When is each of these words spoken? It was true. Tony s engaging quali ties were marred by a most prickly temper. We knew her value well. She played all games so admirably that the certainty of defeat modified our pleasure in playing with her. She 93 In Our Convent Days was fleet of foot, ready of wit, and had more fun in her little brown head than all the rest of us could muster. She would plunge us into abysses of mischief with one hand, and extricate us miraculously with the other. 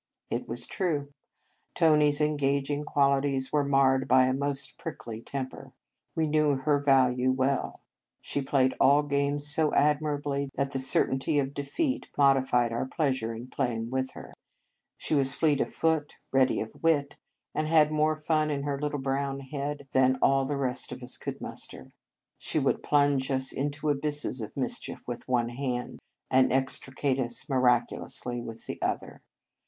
It 0.31 0.47
was 0.47 0.65
true. 0.65 1.13
Tony 1.75 2.07
s 2.07 2.19
engaging 2.21 2.83
quali 2.85 3.21
ties 3.21 3.51
were 3.53 3.63
marred 3.63 4.07
by 4.07 4.25
a 4.25 4.33
most 4.33 4.79
prickly 4.79 5.21
temper. 5.21 5.73
We 6.15 6.25
knew 6.25 6.55
her 6.55 6.79
value 6.79 7.31
well. 7.31 7.79
She 8.19 8.41
played 8.41 8.73
all 8.79 9.03
games 9.03 9.45
so 9.53 9.71
admirably 9.75 10.49
that 10.55 10.71
the 10.71 10.79
certainty 10.79 11.37
of 11.37 11.53
defeat 11.53 12.09
modified 12.17 12.71
our 12.73 12.87
pleasure 12.87 13.35
in 13.35 13.49
playing 13.49 13.91
with 13.91 14.13
her. 14.13 14.33
She 14.97 15.13
93 15.13 15.13
In 15.13 15.19
Our 15.19 15.19
Convent 15.19 15.19
Days 15.19 15.19
was 15.19 15.39
fleet 15.39 15.61
of 15.61 15.73
foot, 16.01 16.17
ready 16.31 16.61
of 16.61 16.71
wit, 16.81 17.17
and 17.53 17.67
had 17.67 17.91
more 17.91 18.15
fun 18.15 18.49
in 18.49 18.63
her 18.63 18.81
little 18.81 18.97
brown 18.99 19.41
head 19.41 19.87
than 19.91 20.17
all 20.19 20.45
the 20.45 20.57
rest 20.57 20.91
of 20.91 21.03
us 21.03 21.15
could 21.15 21.39
muster. 21.39 21.91
She 22.39 22.57
would 22.57 22.81
plunge 22.81 23.29
us 23.29 23.51
into 23.51 23.89
abysses 23.91 24.41
of 24.41 24.57
mischief 24.57 25.03
with 25.05 25.27
one 25.27 25.49
hand, 25.49 25.99
and 26.31 26.51
extricate 26.51 27.19
us 27.19 27.47
miraculously 27.47 28.41
with 28.41 28.65
the 28.65 28.81
other. 28.81 29.21